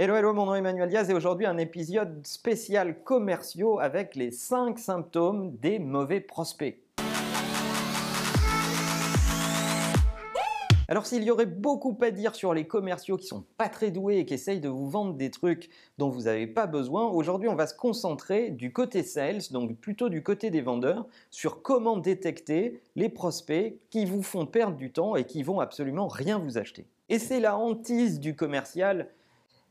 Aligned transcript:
Hello, 0.00 0.14
hello, 0.14 0.32
mon 0.32 0.46
nom 0.46 0.54
est 0.54 0.58
Emmanuel 0.58 0.88
Diaz 0.88 1.10
et 1.10 1.12
aujourd'hui 1.12 1.44
un 1.44 1.58
épisode 1.58 2.24
spécial 2.24 3.02
commerciaux 3.02 3.80
avec 3.80 4.14
les 4.14 4.30
5 4.30 4.78
symptômes 4.78 5.56
des 5.56 5.80
mauvais 5.80 6.20
prospects. 6.20 6.80
Alors 10.86 11.04
s'il 11.04 11.24
y 11.24 11.32
aurait 11.32 11.46
beaucoup 11.46 11.98
à 12.00 12.12
dire 12.12 12.36
sur 12.36 12.54
les 12.54 12.64
commerciaux 12.64 13.16
qui 13.16 13.26
sont 13.26 13.44
pas 13.56 13.68
très 13.68 13.90
doués 13.90 14.18
et 14.18 14.24
qui 14.24 14.34
essayent 14.34 14.60
de 14.60 14.68
vous 14.68 14.88
vendre 14.88 15.14
des 15.14 15.32
trucs 15.32 15.68
dont 15.98 16.10
vous 16.10 16.22
n'avez 16.22 16.46
pas 16.46 16.68
besoin, 16.68 17.08
aujourd'hui 17.08 17.48
on 17.48 17.56
va 17.56 17.66
se 17.66 17.74
concentrer 17.74 18.50
du 18.50 18.72
côté 18.72 19.02
sales, 19.02 19.42
donc 19.50 19.76
plutôt 19.78 20.08
du 20.08 20.22
côté 20.22 20.50
des 20.50 20.60
vendeurs, 20.60 21.08
sur 21.32 21.60
comment 21.60 21.96
détecter 21.96 22.80
les 22.94 23.08
prospects 23.08 23.74
qui 23.90 24.04
vous 24.04 24.22
font 24.22 24.46
perdre 24.46 24.76
du 24.76 24.92
temps 24.92 25.16
et 25.16 25.24
qui 25.24 25.42
vont 25.42 25.58
absolument 25.58 26.06
rien 26.06 26.38
vous 26.38 26.56
acheter. 26.56 26.86
Et 27.08 27.18
c'est 27.18 27.40
la 27.40 27.56
hantise 27.56 28.20
du 28.20 28.36
commercial 28.36 29.08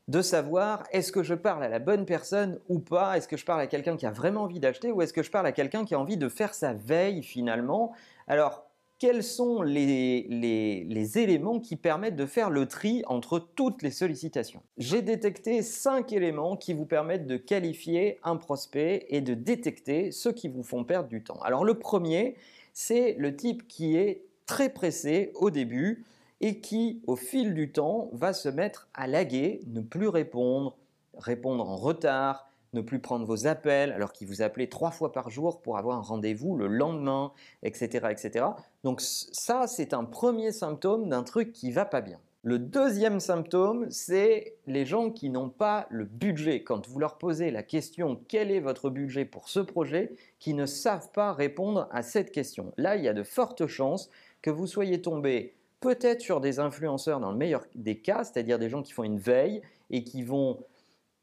de 0.08 0.22
savoir 0.22 0.84
est-ce 0.90 1.12
que 1.12 1.22
je 1.22 1.34
parle 1.34 1.62
à 1.62 1.68
la 1.68 1.78
bonne 1.78 2.06
personne 2.06 2.58
ou 2.68 2.78
pas, 2.78 3.16
est-ce 3.16 3.28
que 3.28 3.36
je 3.36 3.44
parle 3.44 3.60
à 3.60 3.66
quelqu'un 3.66 3.96
qui 3.96 4.06
a 4.06 4.10
vraiment 4.10 4.42
envie 4.42 4.58
d'acheter 4.58 4.90
ou 4.90 5.02
est-ce 5.02 5.12
que 5.12 5.22
je 5.22 5.30
parle 5.30 5.46
à 5.46 5.52
quelqu'un 5.52 5.84
qui 5.84 5.94
a 5.94 6.00
envie 6.00 6.16
de 6.16 6.28
faire 6.28 6.54
sa 6.54 6.72
veille 6.72 7.22
finalement? 7.22 7.92
Alors, 8.26 8.64
quels 8.98 9.22
sont 9.22 9.62
les, 9.62 10.26
les, 10.28 11.18
éléments 11.18 11.60
qui 11.60 11.76
permettent 11.76 12.16
de 12.16 12.26
faire 12.26 12.50
le 12.50 12.66
tri 12.66 13.04
entre 13.06 13.38
toutes 13.38 13.82
les 13.82 13.92
sollicitations? 13.92 14.60
J'ai 14.76 15.02
détecté 15.02 15.62
cinq 15.62 16.12
éléments 16.12 16.56
qui 16.56 16.74
vous 16.74 16.86
permettent 16.86 17.26
de 17.26 17.36
qualifier 17.36 18.18
un 18.24 18.36
prospect 18.36 19.06
et 19.08 19.20
de 19.20 19.34
détecter 19.34 20.10
ceux 20.10 20.32
qui 20.32 20.48
vous 20.48 20.64
font 20.64 20.82
perdre 20.82 21.08
du 21.08 21.22
temps. 21.22 21.38
Alors 21.42 21.64
le 21.64 21.78
premier, 21.78 22.34
c'est 22.72 23.14
le 23.18 23.36
type 23.36 23.68
qui 23.68 23.96
est 23.96 24.24
très 24.46 24.70
pressé 24.70 25.30
au 25.36 25.50
début, 25.50 26.04
et 26.40 26.60
qui, 26.60 27.02
au 27.06 27.16
fil 27.16 27.54
du 27.54 27.72
temps, 27.72 28.10
va 28.12 28.32
se 28.32 28.48
mettre 28.48 28.88
à 28.94 29.06
laguer, 29.06 29.60
ne 29.66 29.80
plus 29.80 30.08
répondre, 30.08 30.76
répondre 31.16 31.68
en 31.68 31.76
retard, 31.76 32.48
ne 32.74 32.80
plus 32.80 32.98
prendre 33.00 33.24
vos 33.24 33.46
appels 33.46 33.92
alors 33.92 34.12
qu'il 34.12 34.28
vous 34.28 34.42
appelait 34.42 34.66
trois 34.66 34.90
fois 34.90 35.12
par 35.12 35.30
jour 35.30 35.60
pour 35.62 35.78
avoir 35.78 35.98
un 35.98 36.02
rendez-vous 36.02 36.56
le 36.56 36.66
lendemain, 36.66 37.32
etc. 37.62 38.08
etc. 38.10 38.46
Donc 38.84 39.00
ça, 39.00 39.66
c'est 39.66 39.94
un 39.94 40.04
premier 40.04 40.52
symptôme 40.52 41.08
d'un 41.08 41.22
truc 41.22 41.52
qui 41.52 41.70
va 41.70 41.84
pas 41.84 42.00
bien. 42.00 42.20
Le 42.42 42.58
deuxième 42.58 43.18
symptôme, 43.18 43.90
c'est 43.90 44.54
les 44.66 44.86
gens 44.86 45.10
qui 45.10 45.28
n'ont 45.28 45.50
pas 45.50 45.86
le 45.90 46.04
budget. 46.04 46.62
Quand 46.62 46.86
vous 46.86 47.00
leur 47.00 47.18
posez 47.18 47.50
la 47.50 47.64
question 47.64 48.20
quel 48.28 48.52
est 48.52 48.60
votre 48.60 48.90
budget 48.90 49.24
pour 49.24 49.48
ce 49.48 49.58
projet, 49.60 50.14
qui 50.38 50.54
ne 50.54 50.64
savent 50.64 51.10
pas 51.10 51.32
répondre 51.32 51.88
à 51.90 52.02
cette 52.02 52.30
question. 52.30 52.72
Là, 52.76 52.96
il 52.96 53.02
y 53.02 53.08
a 53.08 53.12
de 53.12 53.24
fortes 53.24 53.66
chances 53.66 54.08
que 54.40 54.50
vous 54.50 54.68
soyez 54.68 55.02
tombé 55.02 55.56
peut-être 55.80 56.20
sur 56.20 56.40
des 56.40 56.58
influenceurs 56.58 57.20
dans 57.20 57.30
le 57.30 57.36
meilleur 57.36 57.64
des 57.74 57.98
cas, 57.98 58.24
c'est-à-dire 58.24 58.58
des 58.58 58.68
gens 58.68 58.82
qui 58.82 58.92
font 58.92 59.04
une 59.04 59.18
veille 59.18 59.62
et 59.90 60.04
qui 60.04 60.22
vont 60.22 60.58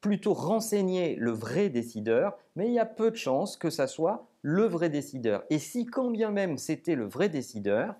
plutôt 0.01 0.33
renseigner 0.33 1.15
le 1.15 1.31
vrai 1.31 1.69
décideur, 1.69 2.37
mais 2.55 2.67
il 2.67 2.73
y 2.73 2.79
a 2.79 2.85
peu 2.85 3.09
de 3.09 3.15
chances 3.15 3.57
que 3.57 3.69
ça 3.69 3.87
soit 3.87 4.27
le 4.41 4.65
vrai 4.65 4.89
décideur. 4.89 5.43
Et 5.49 5.57
si 5.57 5.85
quand 5.85 6.11
bien 6.11 6.29
même 6.29 6.57
c'était 6.57 6.95
le 6.95 7.05
vrai 7.05 7.27
décideur, 7.27 7.95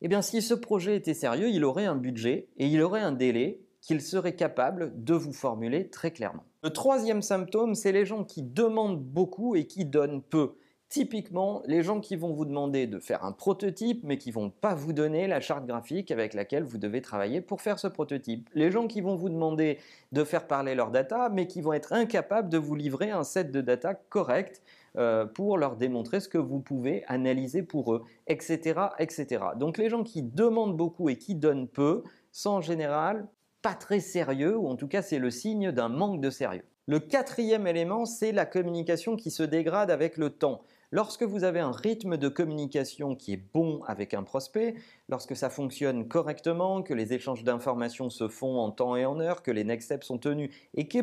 eh 0.00 0.08
bien 0.08 0.22
si 0.22 0.42
ce 0.42 0.54
projet 0.54 0.96
était 0.96 1.14
sérieux, 1.14 1.48
il 1.48 1.64
aurait 1.64 1.86
un 1.86 1.96
budget 1.96 2.46
et 2.56 2.66
il 2.66 2.80
aurait 2.82 3.00
un 3.00 3.12
délai 3.12 3.60
qu'il 3.80 4.00
serait 4.00 4.36
capable 4.36 4.92
de 5.02 5.14
vous 5.14 5.32
formuler 5.32 5.88
très 5.88 6.12
clairement. 6.12 6.44
Le 6.62 6.70
troisième 6.70 7.22
symptôme, 7.22 7.74
c'est 7.74 7.92
les 7.92 8.04
gens 8.04 8.24
qui 8.24 8.42
demandent 8.42 9.02
beaucoup 9.02 9.56
et 9.56 9.66
qui 9.66 9.84
donnent 9.84 10.22
peu. 10.22 10.54
Typiquement, 10.88 11.62
les 11.66 11.82
gens 11.82 12.00
qui 12.00 12.16
vont 12.16 12.32
vous 12.32 12.46
demander 12.46 12.86
de 12.86 12.98
faire 12.98 13.22
un 13.22 13.32
prototype, 13.32 14.04
mais 14.04 14.16
qui 14.16 14.30
vont 14.30 14.48
pas 14.48 14.74
vous 14.74 14.94
donner 14.94 15.26
la 15.26 15.38
charte 15.38 15.66
graphique 15.66 16.10
avec 16.10 16.32
laquelle 16.32 16.62
vous 16.62 16.78
devez 16.78 17.02
travailler 17.02 17.42
pour 17.42 17.60
faire 17.60 17.78
ce 17.78 17.88
prototype. 17.88 18.48
Les 18.54 18.70
gens 18.70 18.86
qui 18.86 19.02
vont 19.02 19.14
vous 19.14 19.28
demander 19.28 19.78
de 20.12 20.24
faire 20.24 20.46
parler 20.46 20.74
leur 20.74 20.90
data, 20.90 21.28
mais 21.28 21.46
qui 21.46 21.60
vont 21.60 21.74
être 21.74 21.92
incapables 21.92 22.48
de 22.48 22.56
vous 22.56 22.74
livrer 22.74 23.10
un 23.10 23.22
set 23.22 23.52
de 23.52 23.60
data 23.60 23.92
correct 23.94 24.62
euh, 24.96 25.26
pour 25.26 25.58
leur 25.58 25.76
démontrer 25.76 26.20
ce 26.20 26.28
que 26.28 26.38
vous 26.38 26.60
pouvez 26.60 27.04
analyser 27.06 27.62
pour 27.62 27.92
eux, 27.92 28.04
etc., 28.26 28.80
etc. 28.98 29.44
Donc 29.56 29.76
les 29.76 29.90
gens 29.90 30.02
qui 30.02 30.22
demandent 30.22 30.76
beaucoup 30.76 31.10
et 31.10 31.16
qui 31.16 31.34
donnent 31.34 31.68
peu 31.68 32.02
sont 32.32 32.50
en 32.50 32.60
général 32.62 33.28
pas 33.60 33.74
très 33.74 34.00
sérieux, 34.00 34.56
ou 34.56 34.68
en 34.68 34.76
tout 34.76 34.88
cas 34.88 35.02
c'est 35.02 35.18
le 35.18 35.30
signe 35.30 35.70
d'un 35.70 35.90
manque 35.90 36.22
de 36.22 36.30
sérieux. 36.30 36.64
Le 36.86 36.98
quatrième 36.98 37.66
élément, 37.66 38.06
c'est 38.06 38.32
la 38.32 38.46
communication 38.46 39.16
qui 39.16 39.30
se 39.30 39.42
dégrade 39.42 39.90
avec 39.90 40.16
le 40.16 40.30
temps. 40.30 40.62
Lorsque 40.90 41.22
vous 41.22 41.44
avez 41.44 41.60
un 41.60 41.70
rythme 41.70 42.16
de 42.16 42.28
communication 42.28 43.14
qui 43.14 43.34
est 43.34 43.42
bon 43.52 43.82
avec 43.86 44.14
un 44.14 44.22
prospect, 44.22 44.74
lorsque 45.10 45.36
ça 45.36 45.50
fonctionne 45.50 46.08
correctement, 46.08 46.82
que 46.82 46.94
les 46.94 47.12
échanges 47.12 47.44
d'informations 47.44 48.08
se 48.08 48.26
font 48.26 48.56
en 48.56 48.70
temps 48.70 48.96
et 48.96 49.04
en 49.04 49.20
heure, 49.20 49.42
que 49.42 49.50
les 49.50 49.64
next 49.64 49.84
steps 49.84 50.06
sont 50.06 50.16
tenus 50.16 50.50
et 50.74 50.88
que 50.88 51.00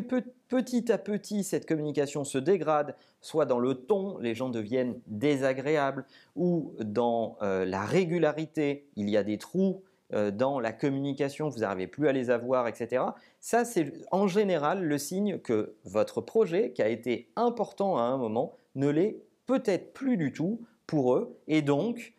petit 0.48 0.90
à 0.90 0.98
petit 0.98 1.44
cette 1.44 1.66
communication 1.66 2.24
se 2.24 2.38
dégrade, 2.38 2.96
soit 3.20 3.46
dans 3.46 3.60
le 3.60 3.74
ton, 3.74 4.18
les 4.18 4.34
gens 4.34 4.48
deviennent 4.48 5.00
désagréables, 5.06 6.04
ou 6.34 6.74
dans 6.80 7.36
euh, 7.42 7.64
la 7.64 7.84
régularité, 7.84 8.88
il 8.96 9.08
y 9.08 9.16
a 9.16 9.22
des 9.22 9.38
trous 9.38 9.84
euh, 10.12 10.32
dans 10.32 10.58
la 10.58 10.72
communication, 10.72 11.48
vous 11.48 11.60
n'arrivez 11.60 11.86
plus 11.86 12.08
à 12.08 12.12
les 12.12 12.30
avoir, 12.30 12.66
etc. 12.66 13.04
Ça, 13.38 13.64
c'est 13.64 13.92
en 14.10 14.26
général 14.26 14.82
le 14.82 14.98
signe 14.98 15.38
que 15.38 15.76
votre 15.84 16.20
projet, 16.20 16.72
qui 16.72 16.82
a 16.82 16.88
été 16.88 17.30
important 17.36 17.98
à 17.98 18.02
un 18.02 18.16
moment, 18.16 18.56
ne 18.74 18.88
l'est 18.88 19.25
peut-être 19.46 19.92
plus 19.92 20.16
du 20.16 20.32
tout 20.32 20.60
pour 20.86 21.14
eux, 21.14 21.36
et 21.48 21.62
donc 21.62 22.12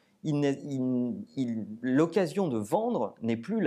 l'occasion 1.82 2.48
de 2.48 2.58
vendre 2.58 3.16
n'est 3.22 3.38
plus, 3.38 3.66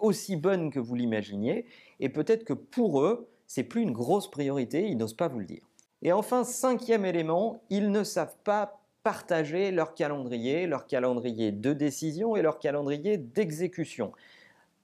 aussi 0.00 0.36
bonne 0.36 0.70
que 0.70 0.80
vous 0.80 0.94
l'imaginiez, 0.94 1.66
et 2.00 2.08
peut-être 2.08 2.44
que 2.44 2.52
pour 2.52 3.00
eux, 3.00 3.28
c'est 3.46 3.64
plus 3.64 3.82
une 3.82 3.92
grosse 3.92 4.30
priorité, 4.30 4.86
ils 4.88 4.96
n'osent 4.96 5.16
pas 5.16 5.28
vous 5.28 5.38
le 5.38 5.46
dire. 5.46 5.62
Et 6.02 6.12
enfin, 6.12 6.44
cinquième 6.44 7.04
élément, 7.04 7.62
ils 7.70 7.90
ne 7.90 8.04
savent 8.04 8.36
pas 8.44 8.80
partager 9.02 9.70
leur 9.70 9.94
calendrier, 9.94 10.66
leur 10.66 10.86
calendrier 10.86 11.50
de 11.52 11.72
décision 11.72 12.36
et 12.36 12.42
leur 12.42 12.58
calendrier 12.58 13.16
d'exécution. 13.16 14.12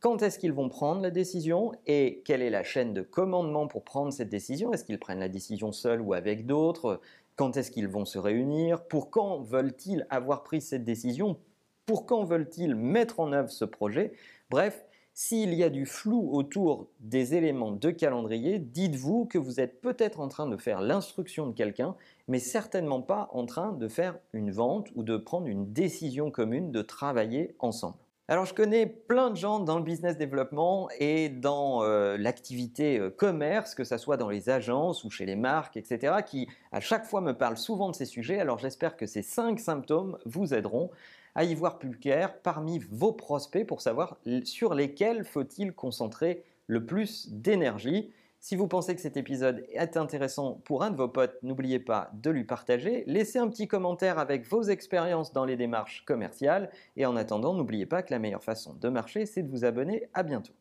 Quand 0.00 0.22
est-ce 0.22 0.38
qu'ils 0.38 0.53
vont 0.53 0.69
prendre 0.69 1.03
la 1.03 1.10
décision 1.10 1.72
et 1.87 2.22
quelle 2.25 2.43
est 2.43 2.50
la 2.50 2.62
chaîne 2.62 2.94
de 2.94 3.03
commandement 3.03 3.66
pour 3.66 3.84
prendre 3.84 4.12
cette 4.12 4.28
décision? 4.28 4.72
Est-ce 4.72 4.84
qu'ils 4.84 4.98
prennent 4.98 5.20
la 5.20 5.28
décision 5.28 5.72
seuls 5.72 6.00
ou 6.00 6.14
avec 6.14 6.47
d'autres? 6.47 7.00
Quand 7.36 7.56
est-ce 7.56 7.70
qu'ils 7.70 7.88
vont 7.88 8.04
se 8.04 8.18
réunir? 8.18 8.86
Pour 8.86 9.10
quand 9.10 9.40
veulent-ils 9.40 10.06
avoir 10.10 10.42
pris 10.42 10.60
cette 10.60 10.84
décision? 10.84 11.38
Pour 11.86 12.06
quand 12.06 12.24
veulent-ils 12.24 12.74
mettre 12.74 13.20
en 13.20 13.32
œuvre 13.32 13.50
ce 13.50 13.64
projet? 13.64 14.12
Bref, 14.50 14.84
s'il 15.12 15.54
y 15.54 15.62
a 15.62 15.70
du 15.70 15.86
flou 15.86 16.30
autour 16.32 16.88
des 17.00 17.34
éléments 17.34 17.72
de 17.72 17.90
calendrier, 17.90 18.58
dites-vous 18.58 19.26
que 19.26 19.38
vous 19.38 19.60
êtes 19.60 19.80
peut-être 19.80 20.20
en 20.20 20.28
train 20.28 20.48
de 20.48 20.56
faire 20.56 20.80
l'instruction 20.80 21.46
de 21.46 21.52
quelqu'un, 21.52 21.94
mais 22.26 22.40
certainement 22.40 23.00
pas 23.00 23.28
en 23.32 23.46
train 23.46 23.72
de 23.72 23.88
faire 23.88 24.18
une 24.32 24.50
vente 24.50 24.88
ou 24.94 25.02
de 25.02 25.16
prendre 25.16 25.46
une 25.46 25.72
décision 25.72 26.30
commune 26.30 26.72
de 26.72 26.82
travailler 26.82 27.54
ensemble. 27.60 28.03
Alors 28.26 28.46
je 28.46 28.54
connais 28.54 28.86
plein 28.86 29.28
de 29.28 29.36
gens 29.36 29.60
dans 29.60 29.76
le 29.76 29.84
business 29.84 30.16
développement 30.16 30.88
et 30.98 31.28
dans 31.28 31.82
euh, 31.82 32.16
l'activité 32.16 32.98
euh, 32.98 33.10
commerce, 33.10 33.74
que 33.74 33.84
ce 33.84 33.98
soit 33.98 34.16
dans 34.16 34.30
les 34.30 34.48
agences 34.48 35.04
ou 35.04 35.10
chez 35.10 35.26
les 35.26 35.36
marques, 35.36 35.76
etc., 35.76 36.14
qui 36.26 36.48
à 36.72 36.80
chaque 36.80 37.04
fois 37.04 37.20
me 37.20 37.32
parlent 37.32 37.58
souvent 37.58 37.90
de 37.90 37.94
ces 37.94 38.06
sujets. 38.06 38.40
Alors 38.40 38.58
j'espère 38.58 38.96
que 38.96 39.04
ces 39.04 39.20
cinq 39.20 39.60
symptômes 39.60 40.16
vous 40.24 40.54
aideront 40.54 40.90
à 41.34 41.44
y 41.44 41.54
voir 41.54 41.78
plus 41.78 41.98
clair 41.98 42.38
parmi 42.38 42.78
vos 42.78 43.12
prospects 43.12 43.66
pour 43.66 43.82
savoir 43.82 44.16
sur 44.44 44.72
lesquels 44.72 45.24
faut-il 45.24 45.74
concentrer 45.74 46.44
le 46.66 46.86
plus 46.86 47.28
d'énergie. 47.30 48.10
Si 48.47 48.56
vous 48.56 48.69
pensez 48.69 48.94
que 48.94 49.00
cet 49.00 49.16
épisode 49.16 49.65
est 49.72 49.97
intéressant 49.97 50.60
pour 50.66 50.82
un 50.82 50.91
de 50.91 50.99
vos 50.99 51.09
potes, 51.09 51.38
n'oubliez 51.43 51.78
pas 51.78 52.10
de 52.12 52.28
lui 52.28 52.44
partager. 52.44 53.03
Laissez 53.06 53.38
un 53.38 53.49
petit 53.49 53.66
commentaire 53.66 54.19
avec 54.19 54.47
vos 54.47 54.65
expériences 54.65 55.32
dans 55.32 55.47
les 55.47 55.56
démarches 55.56 56.05
commerciales. 56.05 56.69
Et 56.99 57.06
en 57.06 57.16
attendant, 57.16 57.55
n'oubliez 57.55 57.87
pas 57.87 58.03
que 58.03 58.12
la 58.12 58.19
meilleure 58.19 58.44
façon 58.44 58.75
de 58.75 58.88
marcher, 58.91 59.25
c'est 59.25 59.43
de 59.43 59.50
vous 59.50 59.65
abonner. 59.65 60.10
À 60.12 60.22
bientôt. 60.22 60.53